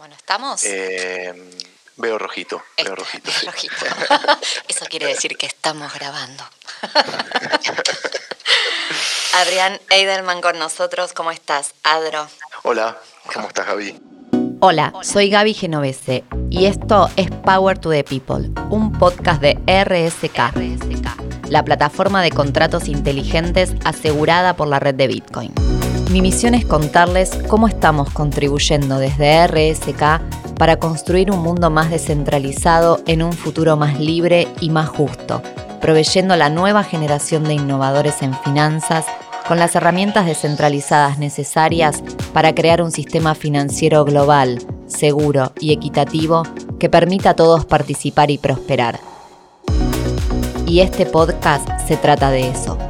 [0.00, 0.64] Bueno, ¿estamos?
[0.64, 1.34] Eh,
[1.98, 3.30] veo rojito, veo Este, rojito.
[3.30, 3.44] sí.
[3.44, 3.74] rojito.
[4.68, 6.42] Eso quiere decir que estamos grabando.
[9.34, 11.74] Adrián Eidelman con nosotros, ¿cómo estás?
[11.82, 12.26] Adro.
[12.62, 12.96] Hola,
[13.30, 14.00] ¿cómo estás, Gaby?
[14.60, 21.50] Hola, soy Gaby Genovese y esto es Power to the People, un podcast de RSK,
[21.50, 25.52] la plataforma de contratos inteligentes asegurada por la red de Bitcoin.
[26.10, 33.00] Mi misión es contarles cómo estamos contribuyendo desde RSK para construir un mundo más descentralizado
[33.06, 35.40] en un futuro más libre y más justo,
[35.80, 39.06] proveyendo a la nueva generación de innovadores en finanzas
[39.46, 42.02] con las herramientas descentralizadas necesarias
[42.32, 46.42] para crear un sistema financiero global, seguro y equitativo
[46.80, 48.98] que permita a todos participar y prosperar.
[50.66, 52.89] Y este podcast se trata de eso.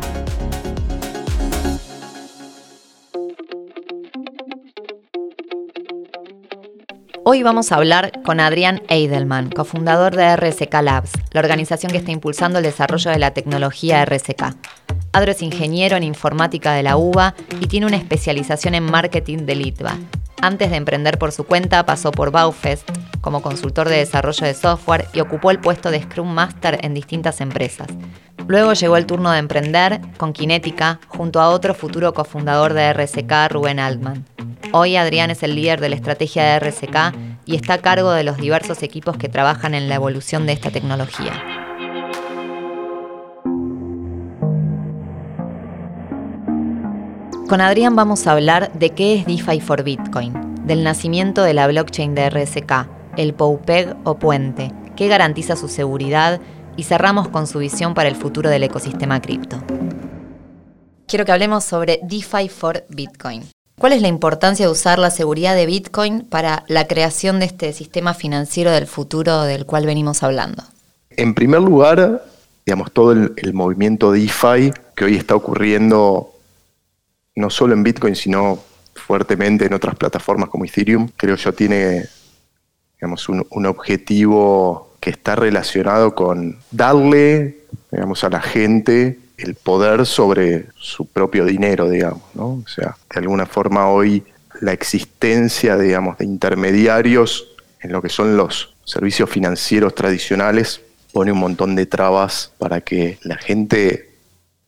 [7.32, 12.10] Hoy vamos a hablar con Adrián Eidelman, cofundador de RSK Labs, la organización que está
[12.10, 14.56] impulsando el desarrollo de la tecnología RSK.
[15.12, 19.54] Adro es ingeniero en informática de la UBA y tiene una especialización en marketing de
[19.54, 19.96] Litva.
[20.42, 25.06] Antes de emprender por su cuenta, pasó por Baufest como consultor de desarrollo de software
[25.12, 27.86] y ocupó el puesto de Scrum Master en distintas empresas.
[28.48, 33.52] Luego llegó el turno de emprender con Kinetica junto a otro futuro cofundador de RSK,
[33.52, 34.26] Rubén Altman.
[34.72, 38.22] Hoy Adrián es el líder de la estrategia de RSK y está a cargo de
[38.22, 41.32] los diversos equipos que trabajan en la evolución de esta tecnología.
[47.48, 50.32] Con Adrián vamos a hablar de qué es DeFi for Bitcoin,
[50.64, 56.40] del nacimiento de la blockchain de RSK, el POUPEG o puente, qué garantiza su seguridad
[56.76, 59.60] y cerramos con su visión para el futuro del ecosistema cripto.
[61.08, 63.42] Quiero que hablemos sobre DeFi for Bitcoin.
[63.80, 67.72] ¿Cuál es la importancia de usar la seguridad de Bitcoin para la creación de este
[67.72, 70.62] sistema financiero del futuro del cual venimos hablando?
[71.08, 72.22] En primer lugar,
[72.66, 76.30] digamos, todo el, el movimiento DeFi que hoy está ocurriendo
[77.36, 78.58] no solo en Bitcoin, sino
[78.94, 82.04] fuertemente en otras plataformas como Ethereum, creo yo tiene
[82.96, 87.60] digamos, un, un objetivo que está relacionado con darle
[87.90, 92.62] digamos, a la gente el poder sobre su propio dinero, digamos, ¿no?
[92.64, 94.24] O sea, de alguna forma hoy
[94.60, 97.48] la existencia, digamos, de intermediarios
[97.80, 100.80] en lo que son los servicios financieros tradicionales
[101.12, 104.10] pone un montón de trabas para que la gente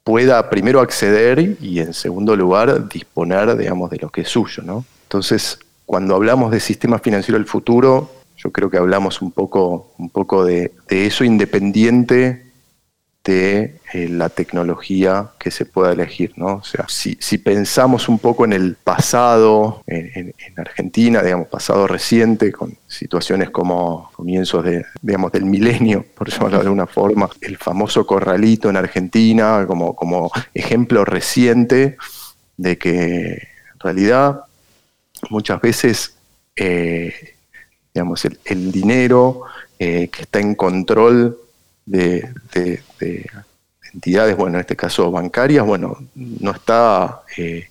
[0.04, 4.84] pueda primero acceder y en segundo lugar disponer, digamos, de lo que es suyo, ¿no?
[5.04, 10.10] Entonces, cuando hablamos de sistema financiero del futuro, yo creo que hablamos un poco, un
[10.10, 12.41] poco de, de eso independiente
[13.24, 16.56] de eh, la tecnología que se pueda elegir, ¿no?
[16.56, 21.86] O sea, si, pensamos un poco en el pasado, en, en- en Argentina, digamos, pasado
[21.86, 27.56] reciente, con situaciones como comienzos de, digamos, del milenio, por llamarlo de alguna forma, el
[27.58, 31.96] famoso corralito en Argentina, como, como ejemplo reciente
[32.56, 34.44] de que en realidad
[35.30, 36.16] muchas veces
[36.56, 37.14] eh,
[37.94, 39.42] digamos, el, el dinero
[39.78, 41.38] eh, que está en control
[41.86, 43.30] de, de- de
[43.94, 47.68] entidades, bueno, en este caso bancarias, bueno, no está eh,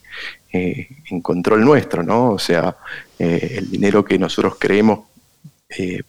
[0.51, 2.31] eh, en control nuestro, ¿no?
[2.31, 2.75] O sea,
[3.17, 4.99] eh, el dinero que nosotros creemos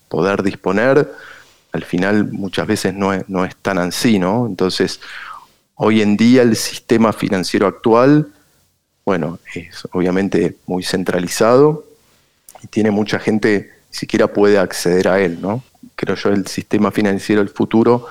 [0.09, 1.09] poder disponer,
[1.71, 4.47] al final muchas veces no no es tan así, ¿no?
[4.47, 5.01] Entonces,
[5.77, 8.27] hoy en día el sistema financiero actual,
[9.05, 11.87] bueno, es obviamente muy centralizado
[12.61, 15.63] y tiene mucha gente ni siquiera puede acceder a él, ¿no?
[15.95, 18.09] Creo yo el sistema financiero del futuro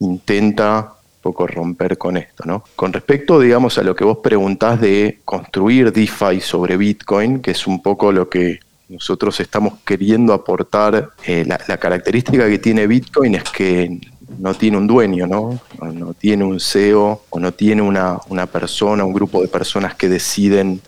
[0.00, 0.92] intenta
[1.22, 2.62] poco romper con esto, ¿no?
[2.76, 7.66] Con respecto, digamos, a lo que vos preguntás de construir DeFi sobre Bitcoin, que es
[7.66, 13.34] un poco lo que nosotros estamos queriendo aportar, eh, la, la característica que tiene Bitcoin
[13.34, 13.98] es que
[14.38, 15.60] no tiene un dueño, ¿no?
[15.80, 19.94] No, no tiene un CEO o no tiene una, una persona, un grupo de personas
[19.94, 20.80] que deciden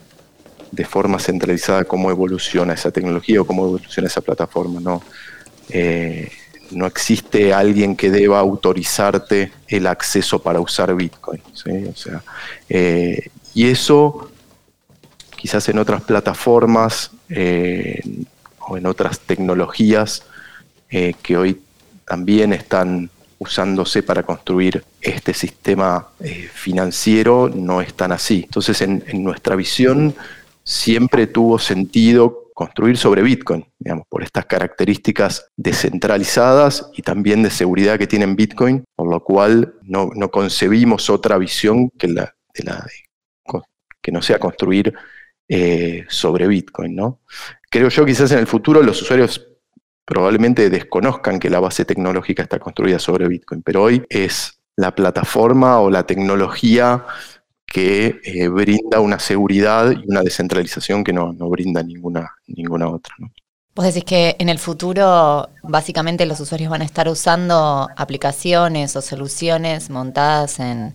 [0.70, 4.80] de forma centralizada cómo evoluciona esa tecnología o cómo evoluciona esa plataforma.
[4.80, 5.02] No,
[5.70, 6.30] Eh,
[6.70, 11.42] no existe alguien que deba autorizarte el acceso para usar Bitcoin.
[11.52, 12.22] O sea,
[12.68, 14.30] eh, y eso
[15.36, 18.00] quizás en otras plataformas eh,
[18.66, 20.24] o en otras tecnologías
[20.90, 21.60] eh, que hoy
[22.04, 26.08] también están usándose para construir este sistema
[26.52, 28.42] financiero no es tan así.
[28.44, 30.14] Entonces, en, en nuestra visión
[30.64, 38.00] siempre tuvo sentido construir sobre Bitcoin, digamos, por estas características descentralizadas y también de seguridad
[38.00, 42.64] que tienen Bitcoin, por lo cual no, concebimos otra visión que la, de
[44.02, 44.92] que no sea construir
[45.48, 47.20] eh, sobre Bitcoin, ¿no?
[47.70, 49.46] creo yo quizás en el futuro los usuarios
[50.04, 55.78] probablemente desconozcan que la base tecnológica está construida sobre Bitcoin, pero hoy es la plataforma
[55.78, 57.06] o la tecnología
[57.70, 63.14] que eh, brinda una seguridad y una descentralización que no, brinda ninguna, ninguna otra.
[63.18, 63.30] ¿no?
[63.74, 69.02] Vos decís que en el futuro básicamente los usuarios van a estar usando aplicaciones o
[69.02, 70.94] soluciones montadas en,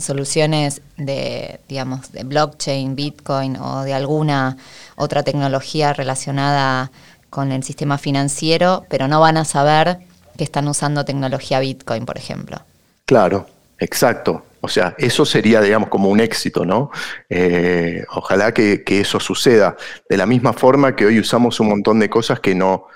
[0.00, 4.56] soluciones de, digamos, de blockchain, Bitcoin o de alguna
[4.96, 6.92] otra tecnología relacionada
[7.30, 10.00] con el sistema financiero, pero no van a saber
[10.36, 12.58] que están usando tecnología Bitcoin, por ejemplo.
[13.06, 13.46] Claro,
[13.78, 14.44] exacto.
[14.64, 16.90] O sea, eso sería, digamos, como un éxito, ¿no?
[17.28, 19.76] Eh, ojalá que, eso suceda.
[20.08, 22.86] De la misma forma que hoy usamos un montón de cosas que no,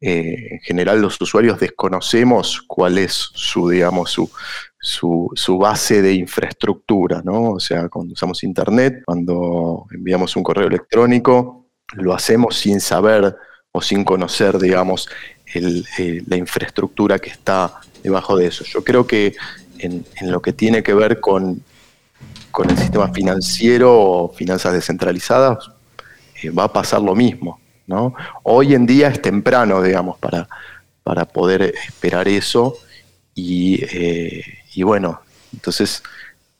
[0.00, 4.28] eh, en general los usuarios desconocemos cuál es su, digamos, su,
[4.80, 7.52] su, base de infraestructura, ¿no?
[7.52, 13.36] O sea, cuando usamos Internet, cuando enviamos un correo electrónico, lo hacemos sin saber
[13.70, 15.08] o sin conocer, digamos,
[15.54, 18.64] eh, la infraestructura que está debajo de eso.
[18.64, 19.36] Yo creo que
[19.82, 21.62] en, lo que tiene que ver con,
[22.50, 25.70] con, el sistema financiero o finanzas descentralizadas,
[26.42, 27.60] eh, va a pasar lo mismo.
[27.86, 28.14] ¿no?
[28.44, 30.48] Hoy en día es temprano, digamos, para,
[31.02, 32.76] para poder esperar eso
[33.34, 34.44] y, eh,
[34.84, 35.20] bueno,
[35.52, 36.02] entonces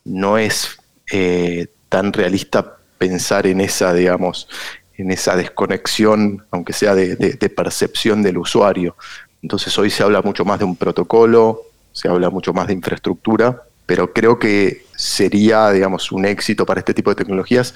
[0.04, 0.76] no es
[1.10, 4.48] eh, tan realista pensar en esa, digamos,
[4.96, 8.96] en esa desconexión, aunque sea de, de, percepción del usuario.
[9.42, 11.62] Entonces hoy se habla mucho más de un protocolo,
[11.92, 16.94] se habla mucho más de infraestructura, pero creo que sería, digamos, un éxito para este
[16.94, 17.74] tipo de tecnologías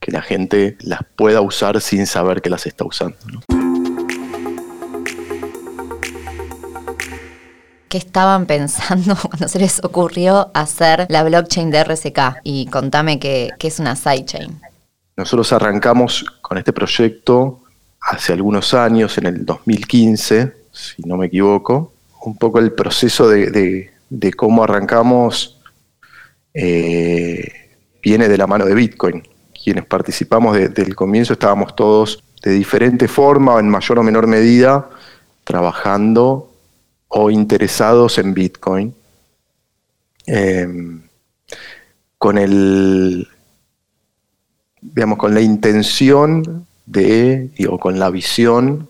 [0.00, 3.16] que la gente las pueda usar sin saber que las está usando.
[7.88, 12.40] ¿Qué estaban pensando cuando se les ocurrió hacer la blockchain de RSK?
[12.42, 14.60] Y contame qué, qué es una sidechain.
[15.16, 17.60] Nosotros arrancamos con este proyecto
[18.00, 21.92] hace algunos años, en el 2015, si no me equivoco,
[22.26, 23.90] un poco el proceso de,
[24.36, 25.60] cómo arrancamos
[26.52, 27.70] eh,
[28.02, 29.22] viene de la mano de Bitcoin.
[29.62, 34.90] Quienes participamos desde el comienzo estábamos todos de diferente forma, en mayor o menor medida,
[35.44, 36.52] trabajando
[37.06, 38.92] o interesados en Bitcoin.
[40.26, 41.02] Em,
[42.18, 43.28] con el
[44.80, 48.88] digamos con la intención de o con la visión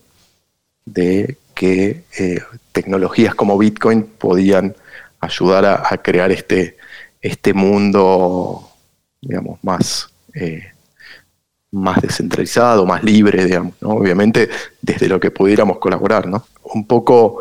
[0.87, 2.41] de que eh,
[2.77, 4.77] tecnologías como Bitcoin podían
[5.21, 6.77] ayudar a, crear este,
[7.23, 8.69] este mundo,
[9.23, 10.63] digamos, más, eh,
[11.71, 14.51] más descentralizado, más libre, digamos, obviamente
[14.83, 16.27] desde lo que pudiéramos colaborar.
[16.27, 16.45] ¿no?
[16.75, 17.39] Un poco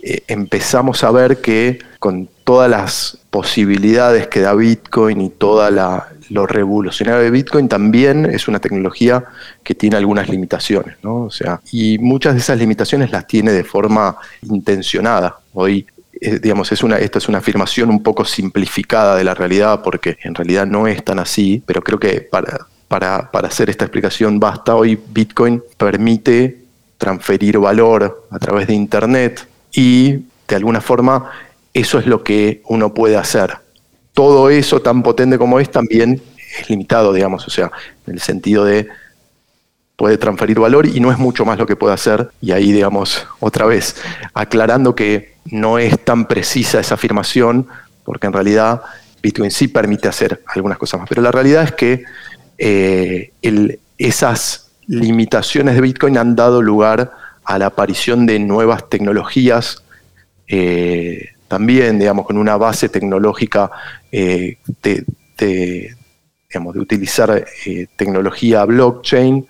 [0.00, 6.08] eh, empezamos a ver que con todas las posibilidades que da Bitcoin y toda la,
[6.30, 9.24] lo revolucionario de Bitcoin también es una tecnología
[9.62, 11.24] que tiene algunas limitaciones, ¿no?
[11.24, 15.38] O sea, y muchas de esas limitaciones las tiene de forma intencionada.
[15.54, 15.86] Hoy
[16.20, 20.18] eh, digamos, es una, esta es una afirmación un poco simplificada de la realidad porque
[20.24, 24.40] en realidad no es tan así, pero creo que para, para, para hacer esta explicación
[24.40, 24.74] basta.
[24.74, 26.58] Hoy Bitcoin permite
[26.96, 31.30] transferir valor a través de Internet y de alguna forma
[31.72, 33.58] eso es lo que uno puede hacer
[34.18, 36.20] todo eso tan potente como es también
[36.58, 37.70] es limitado, digamos, o sea,
[38.04, 38.88] en el sentido de
[39.94, 42.28] puede transferir valor y no es mucho más lo que puede hacer.
[42.40, 43.94] Y ahí, digamos, otra vez,
[44.34, 47.68] aclarando que no es tan precisa esa afirmación,
[48.02, 48.82] porque en realidad
[49.22, 51.08] Bitcoin sí permite hacer algunas cosas más.
[51.08, 52.02] Pero la realidad es que
[52.58, 53.30] eh,
[53.98, 57.12] esas limitaciones de Bitcoin han dado lugar
[57.44, 59.84] a la aparición de nuevas tecnologías
[60.48, 63.70] eh, también, digamos, con una base tecnológica
[64.12, 65.94] eh, de,
[66.48, 69.46] digamos, de utilizar eh, tecnología blockchain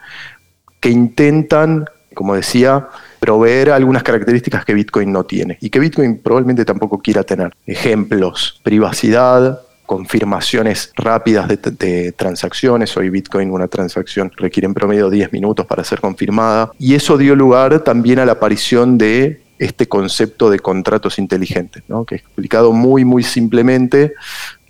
[0.80, 2.88] que intentan, como decía,
[3.20, 7.54] proveer algunas características que Bitcoin no tiene y que Bitcoin probablemente tampoco quiera tener.
[7.66, 12.96] Ejemplos, privacidad, confirmaciones rápidas de, de, transacciones.
[12.96, 16.72] Hoy Bitcoin, una transacción requiere en promedio 10 minutos para ser confirmada.
[16.78, 22.04] Y eso dio lugar también a la aparición de este concepto de contratos inteligentes, ¿no?
[22.04, 24.14] que explicado muy, muy simplemente,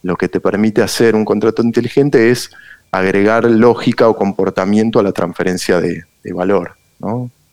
[0.03, 2.51] lo que te permite hacer un contrato inteligente es
[2.91, 6.77] agregar lógica o comportamiento a la transferencia de, valor,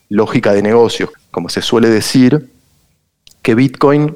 [0.08, 2.50] lógica de negocio, como se suele decir,
[3.42, 4.14] que Bitcoin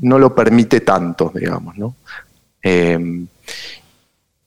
[0.00, 1.76] no lo permite tanto, digamos.
[1.76, 1.94] ¿no?
[2.62, 3.26] Em,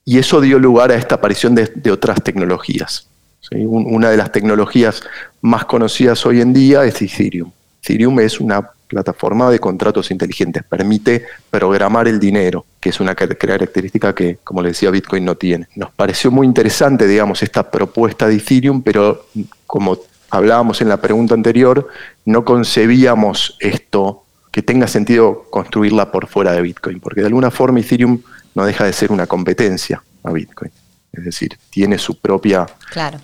[0.05, 3.07] y eso dio lugar a esta aparición de, otras tecnologías.
[3.51, 5.01] Una de las tecnologías
[5.41, 7.51] más conocidas hoy en día es Ethereum.
[7.81, 14.13] Ethereum es una plataforma de contratos inteligentes, permite programar el dinero, que es una característica
[14.15, 15.67] que, como le decía, Bitcoin no tiene.
[15.75, 19.27] Nos pareció muy interesante, digamos, esta propuesta de Ethereum, pero
[19.67, 20.00] como
[20.31, 21.88] hablábamos en la pregunta anterior,
[22.25, 27.79] no concebíamos esto que tenga sentido construirla por fuera de Bitcoin, porque de alguna forma
[27.79, 28.19] Ethereum
[28.55, 30.71] no deja de ser una competencia a Bitcoin.
[31.13, 32.65] Es decir, tiene su propia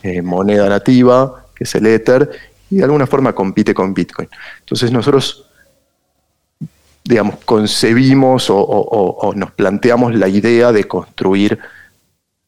[0.03, 2.29] eh, moneda nativa, que es el Ether,
[2.69, 4.29] y de alguna forma compite con Bitcoin.
[4.59, 5.45] Entonces nosotros,
[7.03, 11.59] digamos, concebimos o, nos planteamos la idea de construir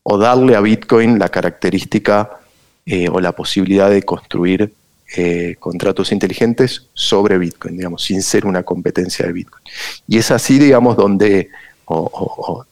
[0.03, 2.39] o darle a Bitcoin la característica
[2.85, 4.73] eh, o la posibilidad de construir
[5.15, 9.63] eh, contratos inteligentes sobre Bitcoin, digamos, sin ser una competencia de Bitcoin.
[10.07, 11.49] Y es así, digamos, donde,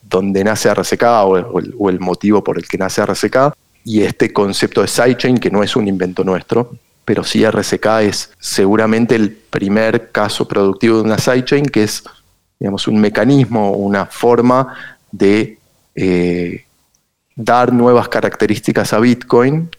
[0.01, 3.53] donde nace RCK o, o, el, motivo por el que nace RCK
[3.85, 8.31] y este concepto de sidechain, que no es un invento nuestro, pero sí RSK es
[8.39, 12.03] seguramente el primer caso productivo de una sidechain, que es
[12.59, 14.75] digamos, un mecanismo, una forma
[15.11, 15.59] de
[15.93, 16.65] eh,
[17.35, 19.69] dar nuevas características a Bitcoin,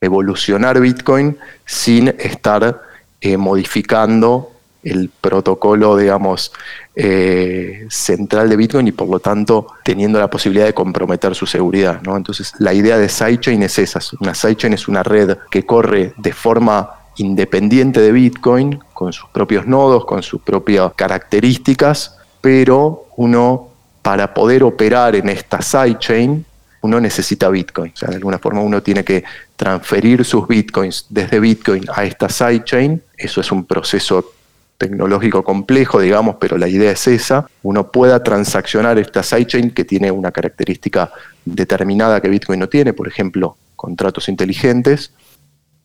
[0.00, 2.82] evolucionar Bitcoin sin estar
[3.20, 6.52] eh, modificando el protocolo, digamos,
[6.94, 12.00] eh, central de Bitcoin y por lo tanto teniendo la posibilidad de comprometer su seguridad.
[12.02, 12.16] ¿no?
[12.16, 14.00] Entonces, la idea de sidechain es esa.
[14.20, 19.66] Una sidechain es una red que corre de forma independiente de Bitcoin, con sus propios
[19.66, 23.68] nodos, con sus propias características, pero uno,
[24.02, 26.44] para poder operar en esta sidechain,
[26.82, 27.92] uno necesita Bitcoin.
[27.94, 29.22] O sea, de alguna forma uno tiene que
[29.56, 33.02] transferir sus Bitcoins desde Bitcoin a esta sidechain.
[33.16, 34.32] Eso es un proceso
[34.80, 40.10] tecnológico complejo, digamos, pero la idea es esa, uno pueda transaccionar esta sidechain que tiene
[40.10, 41.12] una característica
[41.44, 45.12] determinada que Bitcoin no tiene, por ejemplo, contratos inteligentes,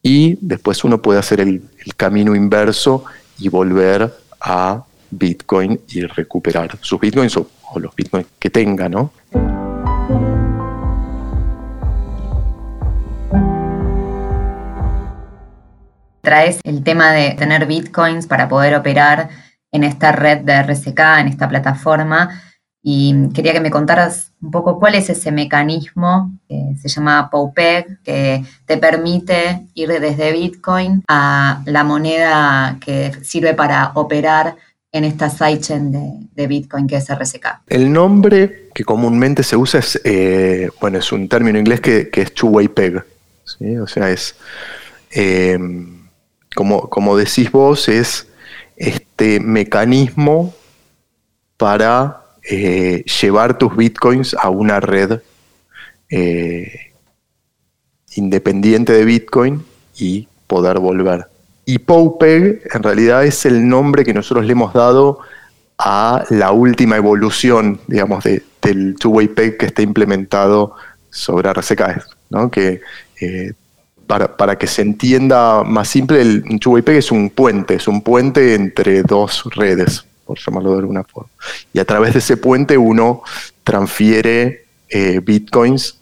[0.01, 1.61] y después uno puede hacer el,
[1.97, 3.03] camino inverso
[3.37, 9.11] y volver a Bitcoin y recuperar sus Bitcoins o, o los Bitcoins que tenga, ¿no?
[16.25, 19.29] Traes el tema de tener bitcoins para poder operar
[19.72, 22.41] en esta red de RSK, en esta plataforma.
[22.88, 28.03] Y quería que me contaras un poco cuál es ese mecanismo que se llama POWPEG,
[28.03, 34.55] que te permite ir desde Bitcoin a la moneda que sirve para operar
[34.91, 37.63] en esta sidechain de, Bitcoin que es RSK.
[37.67, 42.34] El nombre que comúnmente se usa es, eh, bueno, es un término inglés que, es
[42.34, 43.03] two-way peg,
[43.82, 44.36] o sea, es
[45.12, 45.58] eh,
[46.55, 48.27] como, decís vos, es
[48.77, 50.55] este mecanismo
[51.57, 55.19] para eh, llevar tus bitcoins a una red
[56.09, 56.93] eh,
[58.15, 59.65] independiente de Bitcoin
[59.97, 61.27] y poder volver.
[61.65, 65.19] Y POWPEG en realidad es el nombre que nosotros le hemos dado
[65.77, 70.75] a la última evolución, digamos, del two-way peg que está implementado
[71.09, 72.50] sobre RCK, ¿no?
[72.50, 72.81] que
[73.19, 73.53] eh,
[74.07, 79.01] para, que se entienda más simple, el Chubaipeg es un puente, es un puente entre
[79.03, 81.29] dos redes, por llamarlo de alguna forma.
[81.74, 83.24] Y a través de ese puente uno
[83.63, 86.00] transfiere eh, bitcoins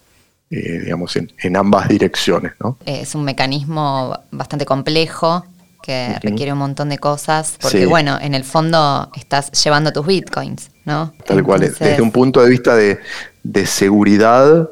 [0.56, 2.54] eh, digamos, en, ambas direcciones.
[2.60, 2.78] ¿no?
[2.86, 5.44] Es un mecanismo bastante complejo
[5.82, 10.70] que requiere un montón de cosas, porque bueno, en el fondo estás llevando tus bitcoins,
[10.86, 11.12] ¿no?
[11.26, 13.00] Tal cual, desde un punto de vista de,
[13.66, 14.70] seguridad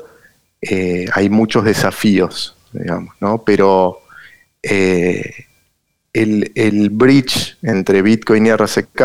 [0.62, 3.44] eh, hay muchos desafíos digamos, ¿no?
[3.44, 4.00] Pero
[4.64, 5.46] eh,
[6.14, 9.02] el, bridge entre Bitcoin y RSK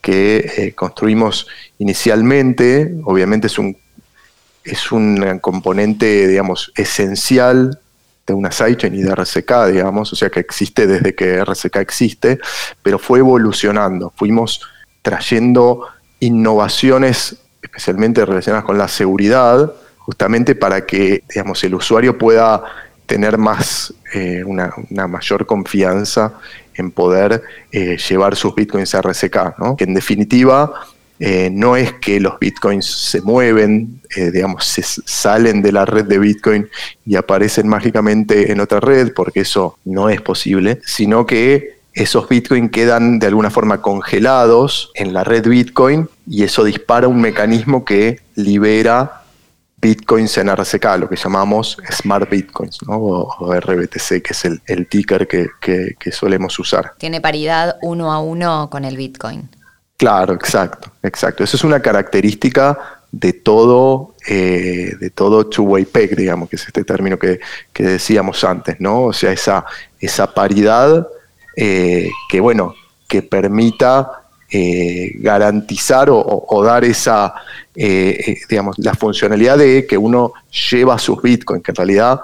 [0.00, 1.46] que eh, construimos
[1.78, 3.76] inicialmente, obviamente es un,
[4.64, 7.80] es un componente, digamos, esencial
[8.26, 12.38] de una sidechain y de RSK, digamos, o sea que existe desde que RSK existe,
[12.82, 14.60] pero fue evolucionando, fuimos
[15.02, 15.86] trayendo
[16.20, 19.72] innovaciones especialmente relacionadas con la seguridad,
[20.08, 22.64] justamente para que digamos, el usuario pueda
[23.04, 24.72] tener más, eh, una,
[25.06, 26.32] mayor confianza
[26.72, 29.76] en poder eh, llevar sus bitcoins a RSK, ¿no?
[29.76, 30.72] que en definitiva
[31.20, 34.00] eh, no es que los bitcoins se mueven,
[34.32, 36.66] digamos, se salen de la red de bitcoin
[37.04, 42.70] y aparecen mágicamente en otra red, porque eso no es posible, sino que esos bitcoins
[42.70, 48.20] quedan de alguna forma congelados en la red bitcoin y eso dispara un mecanismo que
[48.36, 49.17] libera
[49.80, 52.96] bitcoins en RCK, lo que llamamos Smart Bitcoins, ¿no?
[52.98, 56.94] o, RBTC, que es el, ticker que, solemos usar.
[56.98, 59.48] Tiene paridad uno a uno con el Bitcoin.
[59.96, 61.44] Claro, exacto, exacto.
[61.44, 66.84] Eso es una característica de todo, eh, de todo two-way peg, digamos, que es este
[66.84, 67.40] término que,
[67.74, 69.04] decíamos antes, ¿no?
[69.04, 69.64] O sea, esa,
[70.00, 71.08] esa paridad
[71.56, 72.74] eh, que, bueno,
[73.08, 77.34] que permita eh, garantizar o, dar esa,
[77.74, 80.32] eh, eh, digamos, la funcionalidad de que uno
[80.70, 82.20] lleva sus bitcoins, que en realidad,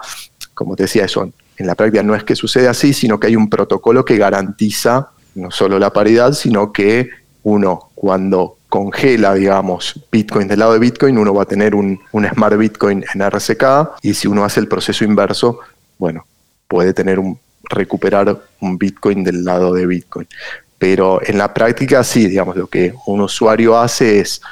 [0.54, 3.36] como te decía, eso en la práctica no es que sucede así, sino que hay
[3.36, 7.10] un protocolo que garantiza no solo la paridad, sino que
[7.42, 12.26] uno cuando congela, digamos, Bitcoin del lado de Bitcoin, uno va a tener un, un
[12.26, 13.64] Smart Bitcoin en RSK
[14.02, 15.60] y si uno hace el proceso inverso,
[15.98, 16.26] bueno,
[16.66, 17.38] puede tener un,
[17.68, 20.26] recuperar un Bitcoin del lado de Bitcoin.
[20.84, 24.42] Pero en la práctica sí, digamos, lo que un usuario hace es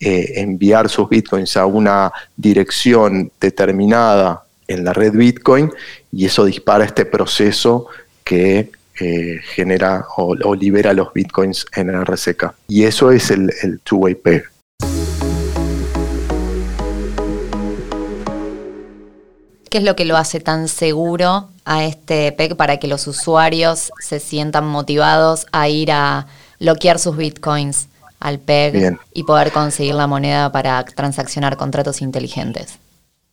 [0.00, 5.70] eh, enviar sus Bitcoins a una dirección determinada en la red Bitcoin
[6.10, 7.88] y eso dispara este proceso
[8.24, 8.70] que
[9.00, 12.54] eh, genera o, libera los bitcoins en RSK.
[12.68, 14.44] Y eso es el, el two-way peg.
[19.72, 23.90] ¿Qué es lo que lo hace tan seguro a este PEG para que los usuarios
[24.00, 26.26] se sientan motivados a ir a
[26.60, 27.88] bloquear sus bitcoins
[28.20, 32.78] al PEG y poder conseguir la moneda para transaccionar contratos inteligentes?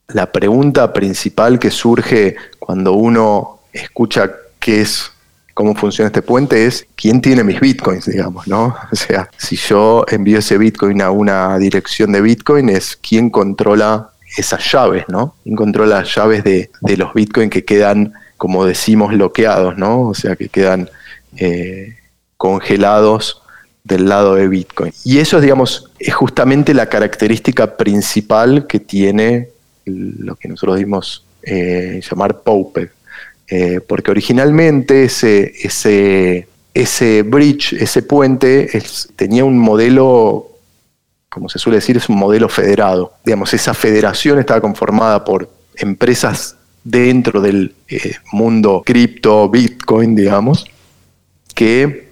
[0.08, 4.32] La pregunta principal que surge cuando uno escucha
[4.62, 5.12] qué es
[5.54, 8.78] cómo funciona este puente es quién tiene mis bitcoins, digamos, ¿no?
[8.90, 14.09] O sea, si yo envío ese bitcoin a una dirección de bitcoin, es quién controla
[14.38, 15.36] esas llaves, ¿no?
[15.44, 20.02] ¿Quién controla las llaves de, los bitcoins que quedan, como decimos, bloqueados, ¿no?
[20.10, 20.90] O sea, que quedan
[21.38, 21.96] eh,
[22.38, 23.42] congelados
[23.84, 24.94] del lado de Bitcoin.
[25.04, 29.50] Y eso, digamos, es justamente la característica principal que tiene
[29.86, 32.90] lo que nosotros dimos eh, llamar POPE,
[33.48, 38.70] eh, porque originalmente ese, ese, ese bridge, ese puente,
[39.16, 40.49] tenía un modelo,
[41.30, 43.14] como se suele decir, es un modelo federado.
[43.24, 50.66] Digamos, esa federación estaba conformada por empresas dentro del eh, mundo cripto, Bitcoin, digamos,
[51.54, 52.10] que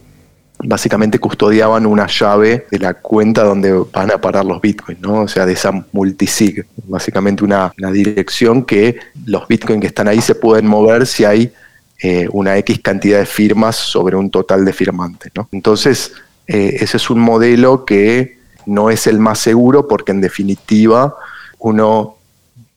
[0.60, 5.22] básicamente custodiaban una llave de la cuenta donde van a parar los bitcoins, ¿no?
[5.22, 6.66] O sea, de esa multisig.
[6.86, 11.54] Básicamente una, dirección que los bitcoins que están ahí se pueden mover si hay
[12.02, 15.48] eh, una X cantidad de firmas sobre un total de firmantes, ¿no?
[15.52, 16.14] Entonces,
[16.48, 18.37] eh, ese es un modelo que
[18.68, 21.16] no es el más seguro porque en definitiva
[21.58, 22.18] uno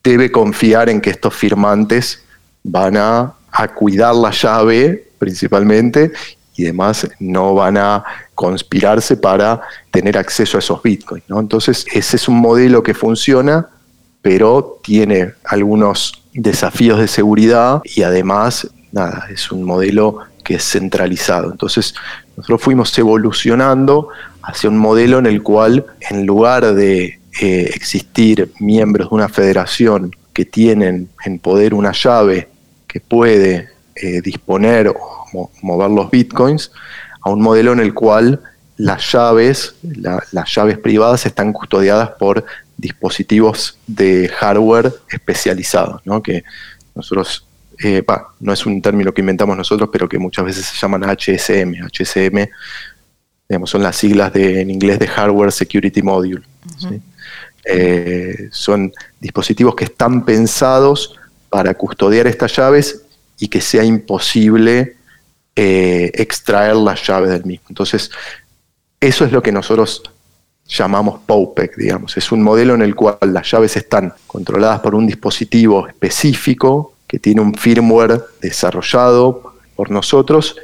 [0.03, 2.23] debe confiar en que estos firmantes
[2.63, 3.35] van a,
[3.75, 6.11] cuidar la llave principalmente
[6.55, 11.25] y demás no van a conspirarse para tener acceso a esos bitcoins.
[11.27, 11.39] ¿no?
[11.39, 13.67] Entonces, ese es un modelo que funciona,
[14.21, 21.51] pero tiene algunos desafíos de seguridad y además, nada, es un modelo que es centralizado.
[21.51, 21.93] Entonces,
[22.41, 24.09] nosotros fuimos evolucionando
[24.41, 30.15] hacia un modelo en el cual, en lugar de eh, existir miembros de una federación
[30.33, 32.49] que tienen en poder una llave
[32.87, 34.91] que puede eh, disponer
[35.61, 36.71] mover los bitcoins
[37.21, 38.41] a un modelo en el cual
[38.75, 42.43] las llaves, las llaves privadas están custodiadas por
[42.75, 46.23] dispositivos de hardware especializados, ¿no?
[46.23, 46.43] que
[46.95, 47.45] nosotros,
[47.83, 48.03] eh,
[48.39, 51.87] no es un término que inventamos nosotros, pero que muchas veces se llaman HSM.
[51.89, 52.47] HSM
[53.51, 56.41] digamos, son las siglas de, en inglés de Hardware Security Module.
[57.65, 63.01] Eh, son dispositivos que están pensados para custodiar estas llaves
[63.37, 64.95] y que sea imposible
[65.53, 67.65] eh, extraer las llaves del mismo.
[67.67, 68.09] Entonces,
[69.01, 70.01] eso es lo que nosotros
[70.65, 72.15] llamamos POPEC, digamos.
[72.15, 77.19] Es un modelo en el cual las llaves están controladas por un dispositivo específico que
[77.19, 80.55] tiene un firmware desarrollado por nosotros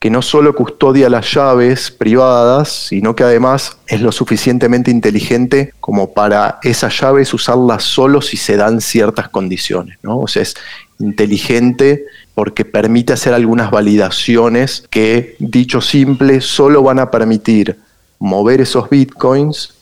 [0.00, 6.12] que no solo custodia las llaves privadas, sino que además es lo suficientemente inteligente como
[6.12, 9.98] para esas llaves usarlas solo si se dan ciertas condiciones.
[10.02, 10.18] ¿no?
[10.18, 10.56] O sea, es
[10.98, 17.78] inteligente porque permite hacer algunas validaciones que, dicho simple, solo van a permitir
[18.18, 19.74] mover esos bitcoins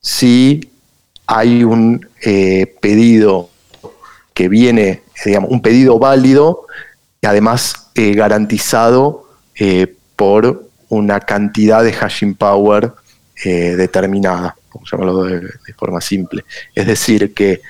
[0.00, 0.70] si
[1.26, 3.50] hay un eh, pedido
[4.34, 6.66] que viene, digamos, un pedido válido
[7.20, 12.92] y además eh, garantizado eh, por una cantidad de hashing power
[13.44, 16.44] determinada, vamos a llamarlo de forma simple.
[16.76, 17.60] Es decir, que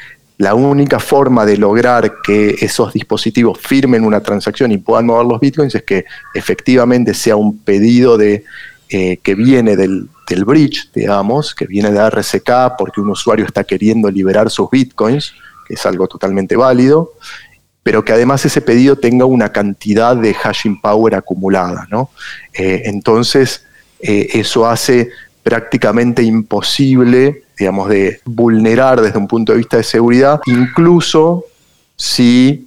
[0.42, 5.38] la única forma de lograr que esos dispositivos firmen una transacción y puedan mover los
[5.38, 8.44] bitcoins es que efectivamente sea un pedido de,
[8.88, 10.08] eh, que viene del,
[10.44, 15.32] bridge, digamos, que viene de RSK porque un usuario está queriendo liberar sus bitcoins,
[15.72, 17.12] es algo totalmente válido,
[17.82, 21.86] pero que además ese pedido tenga una cantidad de hashing power acumulada.
[21.90, 22.10] ¿no?
[22.52, 23.64] Eh, entonces,
[24.00, 25.10] eh, eso hace
[25.42, 31.44] prácticamente imposible digamos, de vulnerar desde un punto de vista de seguridad, incluso
[31.96, 32.66] si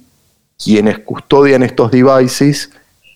[0.62, 2.70] quienes custodian estos devices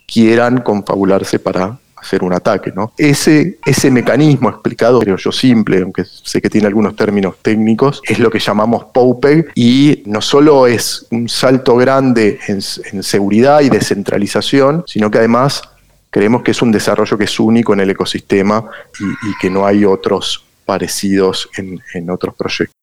[0.07, 2.73] quieran confabularse para hacer un ataque.
[2.75, 2.93] ¿no?
[2.97, 8.19] Ese, ese mecanismo explicado, creo yo simple, aunque sé que tiene algunos términos técnicos, es
[8.19, 12.61] lo que llamamos POPEG y no solo es un salto grande en,
[13.03, 15.63] seguridad y descentralización, sino que además
[16.11, 18.65] creemos que es un desarrollo que es único en el ecosistema
[18.99, 22.80] y, que no hay otros parecidos en otros proyectos.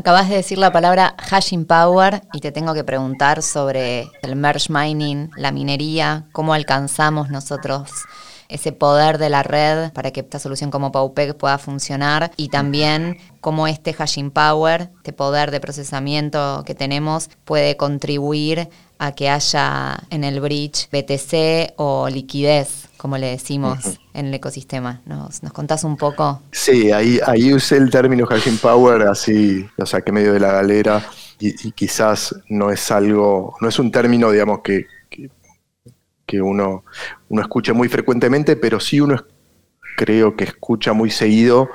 [0.00, 4.72] Acabas de decir la palabra hashing power y te tengo que preguntar sobre el merge
[4.72, 7.90] mining, la minería, cómo alcanzamos nosotros
[8.48, 13.18] ese poder de la red para que esta solución como PAUPEC pueda funcionar y también
[13.42, 19.98] cómo este hashing power, este poder de procesamiento que tenemos, puede contribuir a que haya
[20.08, 25.00] en el bridge BTC o liquidez como le decimos en el ecosistema.
[25.06, 26.42] ¿Nos, ¿Nos contás un poco?
[26.52, 31.02] Sí, ahí, ahí usé el término hashing power, así lo saqué medio de la galera
[31.38, 34.86] y, quizás no es algo, no es un término, digamos, que,
[36.26, 36.84] que, uno,
[37.30, 39.24] uno escuche muy frecuentemente, pero sí uno
[39.96, 41.70] creo que escucha muy seguido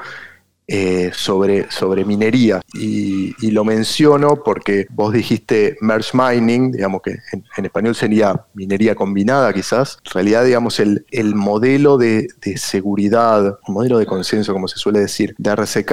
[0.67, 2.59] eh, sobre, sobre minería.
[2.73, 9.53] Y, lo menciono porque vos dijiste merge mining, digamos que en, español sería minería combinada
[9.53, 9.99] quizás.
[10.05, 14.99] En realidad, digamos, el, el modelo de, seguridad, un modelo de consenso, como se suele
[14.99, 15.91] decir, de RCK,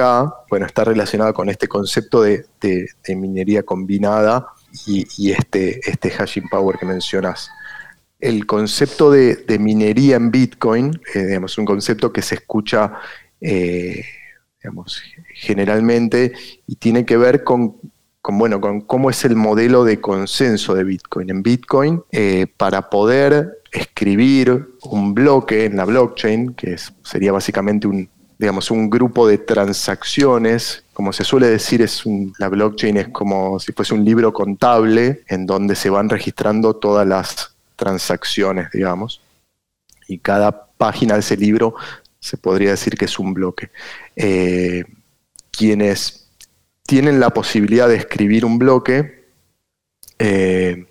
[0.49, 2.47] bueno, está relacionado con este concepto de,
[3.09, 4.47] minería combinada
[4.87, 7.49] y, este, este hashing power que mencionas
[8.19, 12.93] el concepto de, minería en Bitcoin, eh, digamos, un concepto que se escucha
[13.39, 14.03] eh,
[14.63, 15.01] digamos,
[15.33, 16.33] generalmente,
[16.67, 17.75] y tiene que ver con,
[18.23, 21.29] bueno, con cómo es el modelo de consenso de Bitcoin.
[21.29, 28.09] En Bitcoin, eh, para poder escribir un bloque en la blockchain, que sería básicamente un,
[28.39, 32.03] digamos, un grupo de transacciones, como se suele decir, es
[32.37, 37.05] la blockchain es como si fuese un libro contable en donde se van registrando todas
[37.05, 39.21] las transacciones, digamos,
[40.07, 41.75] y cada página de ese libro
[42.23, 43.69] se podría decir que es un bloque.
[44.15, 44.83] Eh,
[45.51, 46.29] quienes
[46.83, 49.25] tienen la posibilidad de escribir un bloque
[50.19, 50.85] eh,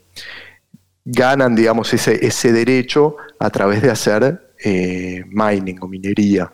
[1.05, 6.53] ganan, digamos, ese, ese, derecho a través de hacer eh, mining o minería.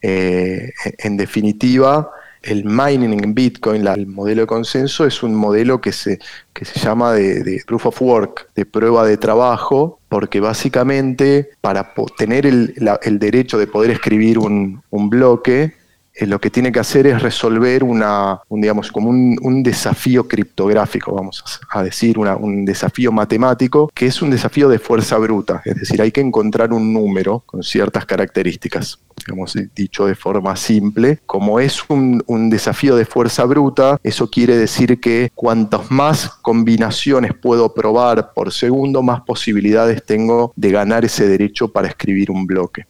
[0.00, 2.10] en definitiva,
[2.42, 6.18] el mining en Bitcoin, el modelo de consenso, es un modelo que se,
[6.52, 12.46] que se llama de, proof of work, de prueba de trabajo, porque básicamente para tener
[12.46, 12.74] el,
[13.18, 15.74] derecho de poder escribir un, un bloque,
[16.14, 21.14] eh, lo que tiene que hacer es resolver una, un, digamos, como un, desafío criptográfico,
[21.14, 26.02] vamos a decir, un desafío matemático, que es un desafío de fuerza bruta, es decir,
[26.02, 28.98] hay que encontrar un número con ciertas características.
[29.28, 34.56] Hemos dicho de forma simple, como es un, un desafío de fuerza bruta, eso quiere
[34.56, 41.28] decir que cuantas más combinaciones puedo probar por segundo, más posibilidades tengo de ganar ese
[41.28, 42.86] derecho para escribir un bloque.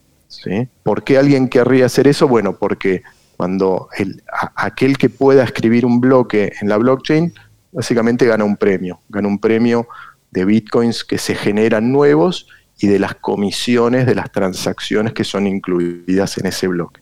[0.83, 2.29] ¿Por qué alguien querría hacer eso?
[2.29, 3.03] Bueno, porque
[3.37, 3.89] cuando
[4.57, 7.33] aquel que pueda escribir un bloque en la blockchain,
[7.73, 9.89] básicamente gana un premio, gana un premio
[10.31, 12.47] de bitcoins que se generan nuevos
[12.79, 17.01] y de las comisiones de las transacciones que son incluidas en ese bloque.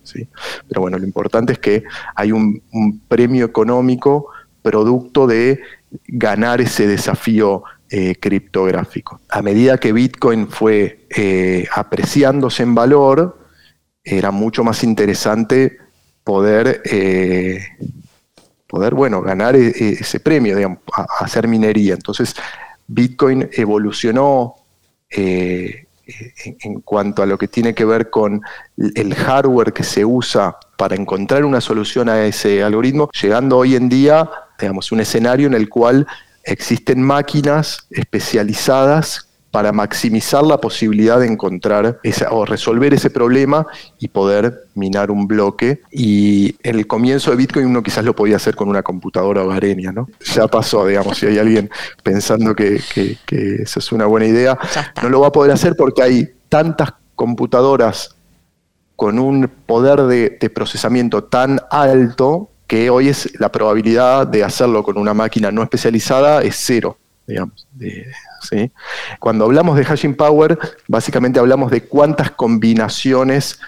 [0.69, 2.63] Pero bueno, lo importante es que hay un,
[3.09, 4.27] premio económico
[4.63, 5.61] producto de
[6.07, 7.63] ganar ese desafío
[7.93, 9.21] eh, criptográfico.
[9.29, 13.39] A medida que Bitcoin fue eh, apreciándose en valor,
[14.05, 15.77] era mucho más interesante
[16.23, 17.59] poder, eh,
[18.69, 20.79] poder bueno, ganar e, e, ese premio, digamos,
[21.19, 21.95] hacer minería.
[21.95, 22.37] Entonces,
[22.87, 24.55] Bitcoin evolucionó
[25.09, 25.89] en,
[26.61, 28.41] en cuanto a lo que tiene que ver con
[28.77, 33.89] el hardware que se usa para encontrar una solución a ese algoritmo, llegando hoy en
[33.89, 36.07] día, digamos, un escenario en el cual
[36.45, 42.01] existen máquinas especializadas para maximizar la posibilidad de encontrar
[42.31, 43.67] o resolver ese problema
[43.99, 45.81] y poder minar un bloque.
[45.91, 49.91] Y en el comienzo de Bitcoin uno quizás lo podía hacer con una computadora hogareña,
[49.91, 50.09] ¿no?
[50.35, 51.69] Ya pasó, digamos, si hay alguien
[52.03, 54.57] pensando que, eso es una buena idea,
[55.03, 58.15] no lo va a poder hacer porque hay tantas computadoras
[58.95, 64.97] con un poder de procesamiento tan alto que hoy es la probabilidad de hacerlo con
[64.97, 67.67] una máquina no especializada es cero, digamos.
[69.19, 70.57] Cuando hablamos de hashing power,
[70.87, 73.59] básicamente hablamos de cuántas combinaciones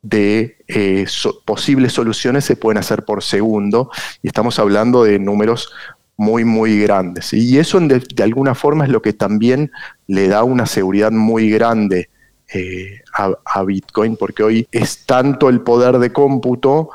[0.00, 1.06] de eh,
[1.44, 3.90] posibles soluciones se pueden hacer por segundo
[4.22, 5.72] y estamos hablando de números
[6.16, 7.32] muy, muy grandes.
[7.32, 9.72] Y eso de, alguna forma es lo que también
[10.06, 12.10] le da una seguridad muy grande
[12.54, 16.90] eh, a, Bitcoin, porque hoy es tanto el poder de cómputo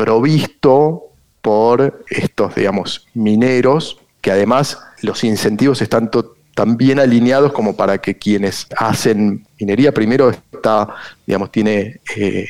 [0.00, 1.10] provisto
[1.42, 6.10] por estos, digamos, mineros, que además los incentivos están
[6.54, 10.88] tan bien alineados como para que quienes hacen minería primero está,
[11.26, 12.46] digamos, tiene, eh,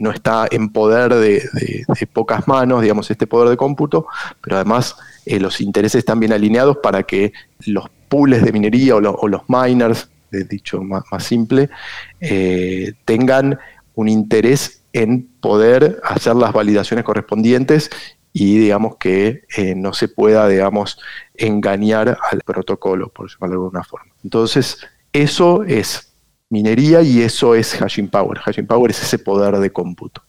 [0.00, 1.42] no está en poder de,
[2.14, 4.06] pocas manos, digamos, este poder de cómputo,
[4.40, 7.34] pero además eh, los intereses están bien alineados para que
[7.66, 11.68] los pools de minería o, los miners, de dicho más, simple,
[12.18, 13.58] eh, tengan
[13.94, 17.90] un interés en poder hacer las validaciones correspondientes
[18.32, 20.98] y digamos que eh, no se pueda, digamos,
[21.34, 24.12] engañar al protocolo, por llamarlo de alguna forma.
[24.24, 24.78] Entonces,
[25.12, 26.14] eso es
[26.48, 28.38] minería y eso es hashing power.
[28.38, 30.22] Hashing power es ese poder de cómputo.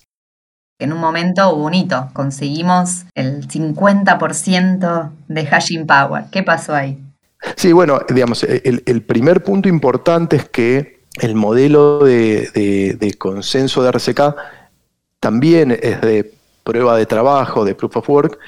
[0.78, 6.26] En un momento hubo un hito, conseguimos el 50% de hashing power.
[6.32, 7.02] ¿Qué pasó ahí?
[7.56, 14.36] Sí, bueno, digamos, el, primer punto importante es que el modelo de consenso de RCK
[15.20, 18.40] también es de prueba de trabajo, de proof of work,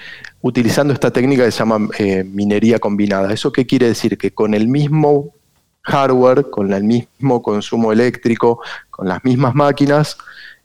[0.41, 3.32] utilizando esta técnica que se llama eh, minería combinada.
[3.32, 4.17] ¿Eso qué quiere decir?
[4.17, 5.36] Que con el mismo
[5.84, 10.17] hardware, con el mismo consumo eléctrico, con las mismas máquinas,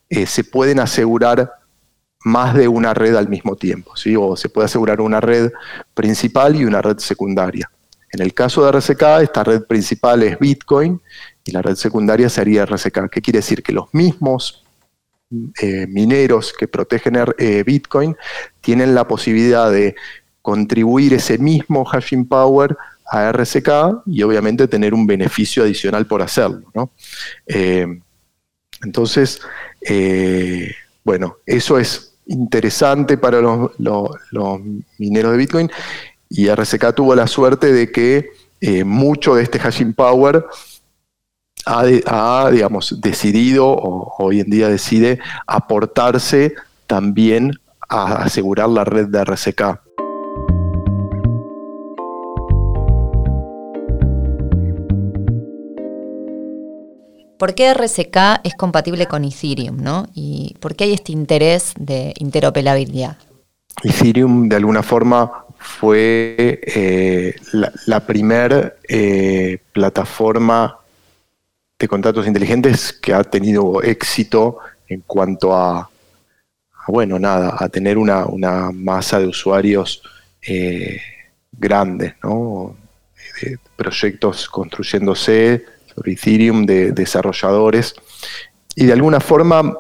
[0.09, 1.53] eh, se pueden asegurar
[2.25, 4.17] más de una red al mismo tiempo, ¿sí?
[4.17, 5.53] o se puede asegurar una red
[5.95, 7.71] principal y una red secundaria.
[8.11, 11.01] En el caso de RCK, esta red principal es Bitcoin
[11.45, 13.11] y la red secundaria sería RCK.
[13.11, 13.63] ¿Qué quiere decir?
[13.63, 14.63] Que los mismos
[15.63, 18.15] eh, mineros que protegen eh, Bitcoin
[18.61, 19.97] tienen la posibilidad de
[20.43, 22.77] contribuir ese mismo hashing power
[23.07, 26.91] a RSK y obviamente tener un beneficio adicional por hacerlo.
[27.47, 27.87] Eh,
[28.83, 29.41] entonces,
[31.03, 34.61] bueno, eso es interesante para los, los,
[34.99, 35.71] mineros de Bitcoin
[36.29, 38.33] y RSK tuvo la suerte de que
[38.85, 40.45] mucho de este hashing power
[41.67, 46.55] ha, digamos, decidido o hoy en día decide aportarse
[46.87, 47.53] también
[47.89, 49.81] a asegurar la red de RCK.
[57.39, 59.77] ¿Por qué RCK es compatible con Ethereum?
[59.83, 60.07] ¿no?
[60.15, 63.17] ¿Y por qué hay este interés de interoperabilidad?
[63.83, 67.35] Ethereum de alguna forma fue eh,
[67.87, 70.79] la, primera eh, plataforma
[71.83, 75.91] de contratos inteligentes que ha tenido éxito en cuanto a,
[76.87, 80.01] bueno, nada, a tener una, masa de usuarios
[80.47, 81.01] eh,
[81.51, 82.77] grandes, ¿no?
[83.41, 87.97] De proyectos construyéndose sobre Ethereum, de desarrolladores,
[88.77, 89.77] y de alguna forma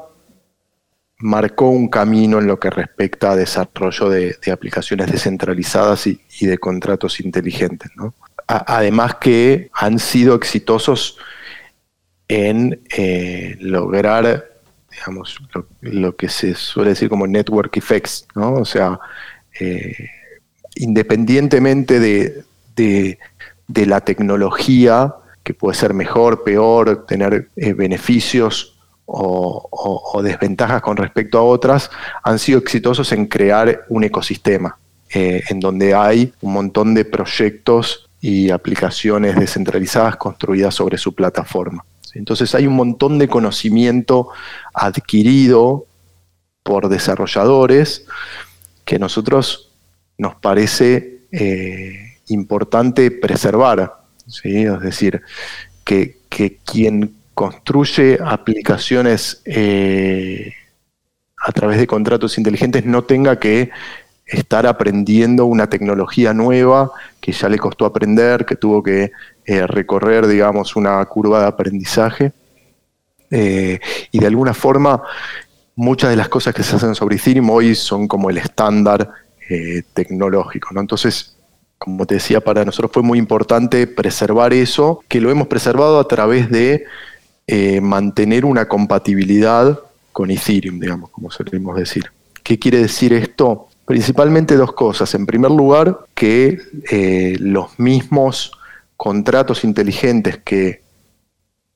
[1.19, 7.21] marcó un camino en lo que respecta a desarrollo de, aplicaciones descentralizadas y, de contratos
[7.21, 7.93] inteligentes.
[7.95, 8.13] ¿no?
[8.49, 11.17] además que han sido exitosos
[12.33, 14.47] en eh, lograr,
[14.91, 15.37] digamos,
[15.83, 18.55] lo, que se suele decir como network effects, ¿no?
[18.55, 18.99] O sea,
[19.61, 20.09] eh,
[20.77, 23.19] independientemente de,
[23.67, 31.43] la tecnología, que puede ser mejor, peor, tener eh, beneficios o, desventajas con respecto a
[31.43, 31.91] otras,
[32.25, 34.79] han sido exitosos en crear un ecosistema
[35.11, 41.85] en donde hay un montón de proyectos y aplicaciones descentralizadas construidas sobre su plataforma.
[42.15, 44.29] Entonces hay un montón de conocimiento
[44.75, 45.87] adquirido
[46.63, 48.07] por desarrolladores
[48.85, 49.71] que a nosotros
[50.19, 54.03] nos parece eh, importante preservar.
[54.27, 55.23] Es decir,
[55.85, 56.21] que,
[56.65, 60.53] quien construye aplicaciones eh,
[61.37, 63.71] a través de contratos inteligentes no tenga que
[64.25, 69.13] estar aprendiendo una tecnología nueva que ya le costó aprender, que tuvo que
[69.45, 72.33] eh, recorrer, digamos, una curva de aprendizaje.
[73.31, 73.81] Eh,
[74.13, 75.03] y de alguna forma,
[75.75, 79.11] muchas de las cosas que se hacen sobre Ethereum hoy son como el estándar
[79.49, 80.69] eh, tecnológico.
[80.73, 80.81] ¿no?
[80.81, 81.37] Entonces,
[81.77, 86.07] como te decía, para nosotros fue muy importante preservar eso, que lo hemos preservado a
[86.07, 86.85] través de
[87.83, 89.79] mantener una compatibilidad
[90.13, 92.05] con Ethereum, digamos, como solemos decir.
[92.43, 93.69] ¿Qué quiere decir esto?
[93.85, 95.15] Principalmente dos cosas.
[95.15, 96.59] En primer lugar, que
[97.41, 98.53] los mismos
[99.03, 100.81] contratos inteligentes que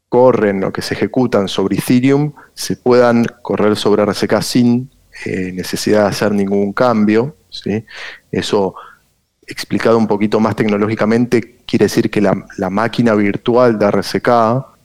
[0.09, 4.93] corren o que se ejecutan sobre Ethereum se puedan correr sobre RCK sin
[5.25, 7.35] eh, necesidad de hacer ningún cambio.
[7.51, 7.85] ¿sí?
[8.31, 8.77] Eso,
[9.45, 14.29] explicado un poquito más tecnológicamente, quiere decir que la, máquina virtual de RCK,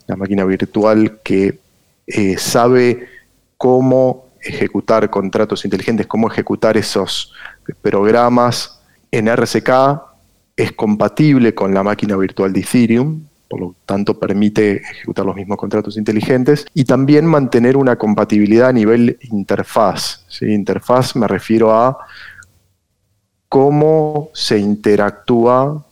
[0.07, 1.59] la máquina virtual que
[2.07, 3.07] eh, sabe
[3.55, 7.35] cómo ejecutar contratos inteligentes, cómo ejecutar esos
[7.83, 10.09] programas en RCK,
[10.61, 15.57] es compatible con la máquina virtual de Ethereum, por lo tanto permite ejecutar los mismos
[15.57, 20.23] contratos inteligentes y también mantener una compatibilidad a nivel interfaz.
[20.41, 21.97] Interfaz me refiero a
[23.49, 25.83] cómo se interactúa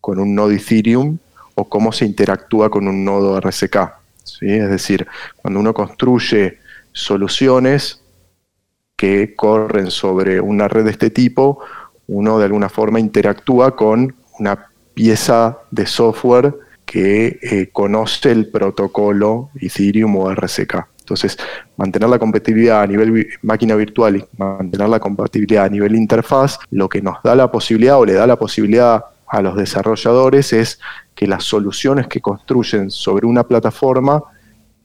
[0.00, 1.18] con un nodo Ethereum
[1.54, 3.76] o cómo se interactúa con un nodo RSK.
[4.42, 6.58] Es decir, cuando uno construye
[6.92, 8.02] soluciones
[8.94, 11.60] que corren sobre una red de este tipo,
[12.08, 19.50] uno de alguna forma interactúa con una pieza de software que eh, conoce el protocolo
[19.60, 20.74] Ethereum o RSK.
[21.00, 21.38] Entonces,
[21.76, 26.88] mantener la compatibilidad a nivel máquina virtual y mantener la compatibilidad a nivel interfaz, lo
[26.88, 30.80] que nos da la posibilidad o le da la posibilidad a los desarrolladores es
[31.14, 34.22] que las soluciones que construyen sobre una plataforma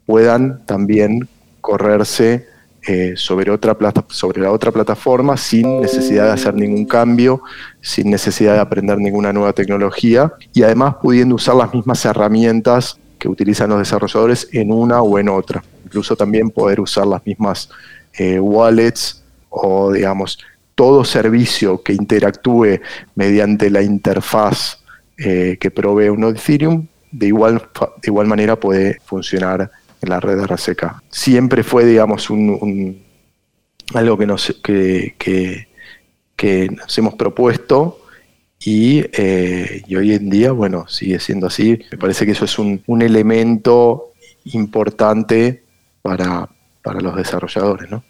[0.06, 1.28] puedan también
[1.62, 2.48] correrse
[2.86, 7.42] eh, sobre, otra plata, sobre la otra plataforma sin necesidad de hacer ningún cambio,
[7.82, 13.30] sin necesidad de aprender ninguna nueva tecnología y además pudiendo usar las mismas herramientas que
[13.30, 15.64] utilizan los desarrolladores en una o en otra.
[15.86, 17.70] Incluso también poder usar las mismas
[18.18, 20.40] eh, wallets o digamos
[20.76, 22.82] todo servicio que interactúe
[23.16, 24.80] mediante la interfaz
[25.18, 27.62] eh, que provee un Ethereum, de igual,
[28.02, 29.72] de igual manera puede funcionar
[30.10, 31.04] la red RSK.
[31.10, 33.04] Siempre fue, digamos, un,
[33.94, 38.02] algo que nos, que, que, nos hemos propuesto
[38.60, 41.80] y, eh, y, hoy en día, bueno, sigue siendo así.
[41.92, 44.14] Me parece que eso es un, un elemento
[44.46, 45.64] importante
[46.02, 46.50] para,
[46.82, 48.04] para los desarrolladores, ¿no?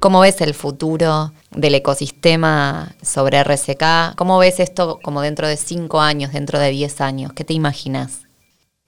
[0.00, 4.14] ¿Cómo ves el futuro del ecosistema sobre RSK?
[4.16, 7.32] ¿Cómo ves esto como dentro de cinco años, dentro de diez años?
[7.32, 8.20] ¿Qué te imaginas?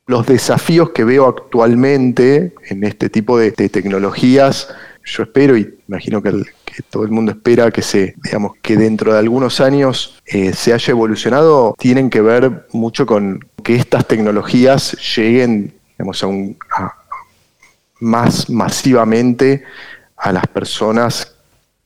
[0.07, 4.69] Los desafíos que veo actualmente en este tipo de, tecnologías,
[5.05, 6.45] yo espero y imagino que,
[6.91, 10.93] todo el mundo espera que se, digamos, que dentro de algunos años eh, se haya
[10.93, 16.95] evolucionado, tienen que ver mucho con que estas tecnologías lleguen, digamos, a
[17.99, 19.65] más masivamente
[20.21, 21.35] a las personas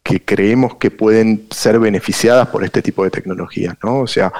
[0.02, 4.00] que creemos que pueden ser beneficiadas por este tipo de tecnologías, ¿no?
[4.00, 4.32] O sea,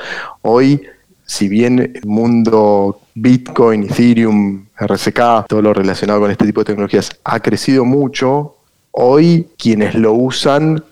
[0.43, 0.83] hoy,
[1.25, 7.19] si bien el mundo Bitcoin, Ethereum, RSK, todo lo relacionado con este tipo de tecnologías
[7.25, 8.57] ha crecido mucho,
[8.91, 10.85] hoy quienes lo usan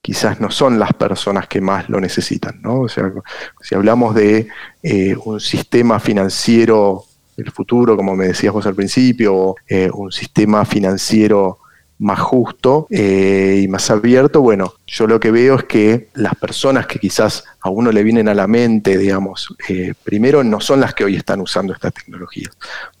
[0.00, 2.80] quizás no son las personas que más lo necesitan, ¿no?
[2.80, 3.12] O sea,
[3.60, 4.48] si hablamos de
[4.82, 7.04] eh, un sistema financiero
[7.36, 11.58] del futuro, como me decías vos al principio, o eh, un sistema financiero
[11.98, 16.86] más justo eh, y más abierto, bueno, yo lo que veo es que las personas
[16.86, 20.94] que quizás a uno le vienen a la mente, digamos, eh, primero no son las
[20.94, 22.56] que hoy están usando estas tecnologías,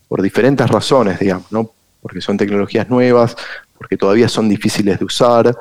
[0.08, 1.70] por diferentes razones, digamos, ¿no?
[2.02, 3.36] Porque son tecnologías nuevas,
[3.76, 5.56] porque todavía son difíciles de usar,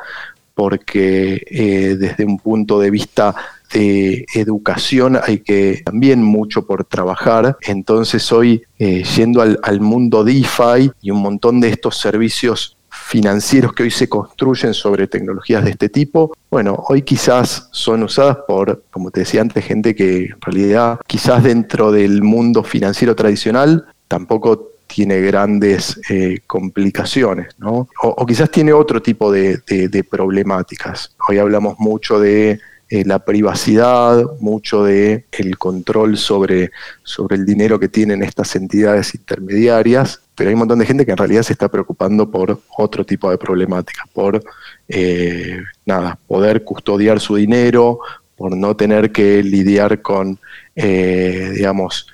[0.56, 3.36] porque eh, desde un punto de vista
[3.72, 7.58] de educación hay que también mucho por trabajar.
[7.62, 12.77] Entonces hoy, yendo al, al mundo DeFi y un montón de estos servicios
[13.08, 18.40] financieros que hoy se construyen sobre tecnologías de este tipo, bueno, hoy quizás son usadas
[18.46, 23.86] por, como te decía antes, gente que en realidad quizás dentro del mundo financiero tradicional
[24.10, 27.88] tampoco tiene grandes eh, complicaciones, ¿no?
[28.04, 31.16] O, quizás tiene otro tipo de problemáticas.
[31.30, 36.72] Hoy hablamos mucho de eh, la privacidad, mucho de el control sobre,
[37.04, 41.12] sobre el dinero que tienen estas entidades intermediarias, pero hay un montón de gente que
[41.12, 44.42] en realidad se está preocupando por otro tipo de problemáticas, por
[44.88, 48.00] eh, nada, poder custodiar su dinero,
[48.38, 50.40] por no tener que lidiar con,
[50.76, 52.08] eh, digamos,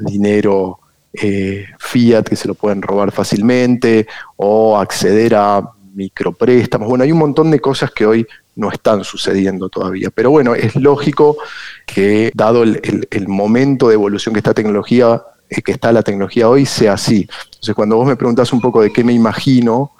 [0.00, 0.78] dinero
[1.78, 6.88] fiat que se lo pueden robar fácilmente o acceder a micropréstamos.
[6.88, 10.10] Bueno, hay un montón de cosas que hoy no están sucediendo todavía.
[10.14, 11.36] Pero bueno, es lógico
[11.86, 16.66] que dado el, momento de evolución que está tecnología, eh, que está la tecnología hoy,
[16.66, 17.28] sea así.
[17.44, 19.92] Entonces, cuando vos me preguntás un poco de qué me imagino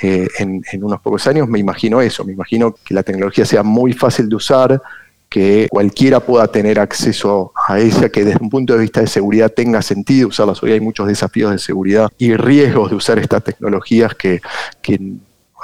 [0.00, 3.92] eh, en, unos pocos años, me imagino eso, me imagino que la tecnología sea muy
[3.92, 4.82] fácil de usar,
[5.28, 9.52] que cualquiera pueda tener acceso a ella, que desde un punto de vista de seguridad
[9.52, 10.62] tenga sentido usarlas.
[10.62, 14.40] Hoy hay muchos desafíos de seguridad y riesgos de usar estas tecnologías que,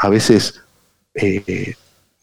[0.00, 0.60] a veces
[1.14, 1.76] eh,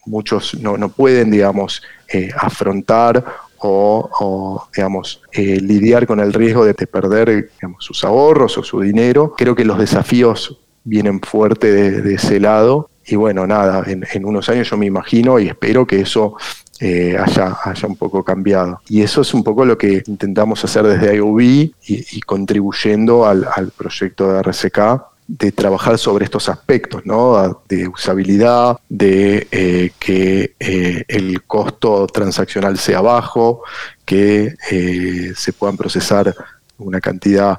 [0.05, 1.81] muchos no, no pueden, digamos,
[2.12, 3.23] eh, afrontar
[3.63, 9.35] o, digamos, eh, lidiar con el riesgo de perder sus ahorros o su dinero.
[9.37, 11.71] Creo que los desafíos vienen fuerte
[12.02, 16.02] de, ese lado y bueno, nada, en, unos años yo me imagino y espero que
[16.02, 16.35] eso
[16.79, 18.81] eh, haya, haya un poco cambiado.
[18.89, 23.69] Y eso es un poco lo que intentamos hacer desde IOB y, contribuyendo al, al
[23.69, 27.63] proyecto de RSK de trabajar sobre estos aspectos, ¿no?
[27.69, 33.63] De usabilidad, de eh, que eh, el costo transaccional sea bajo,
[34.04, 36.36] que eh, se puedan procesar
[36.77, 37.58] una cantidad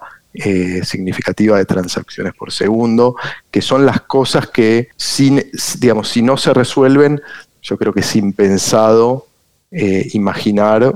[0.83, 3.16] significativa de transacciones por segundo,
[3.51, 5.45] que son las cosas que, sin,
[5.79, 7.20] digamos, si no se resuelven,
[7.61, 9.27] yo creo que es impensado
[9.70, 10.95] imaginar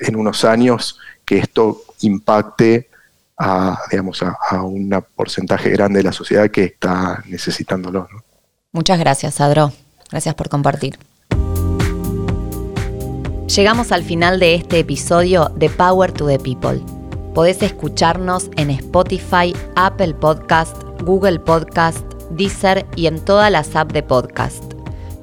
[0.00, 2.88] en unos años que esto impacte
[3.36, 8.08] a, digamos, a, un porcentaje grande de la sociedad que está necesitándolo.
[8.72, 9.72] Muchas gracias, Adro.
[10.10, 10.98] Gracias por compartir.
[13.54, 16.82] Llegamos al final de este episodio de Power to the People.
[17.34, 24.02] Podés escucharnos en Spotify, Apple Podcast, Google Podcast, Deezer y en todas las apps de
[24.02, 24.64] podcast.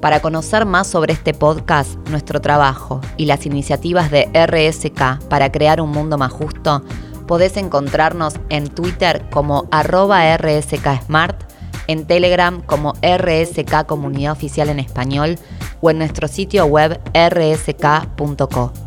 [0.00, 5.80] Para conocer más sobre este podcast, nuestro trabajo y las iniciativas de RSK para crear
[5.80, 6.82] un mundo más justo,
[7.26, 11.42] podés encontrarnos en Twitter como arroba rsksmart,
[11.86, 15.38] en Telegram como RSK Comunidad Oficial en Español
[15.80, 18.83] o en nuestro sitio web rsk.co.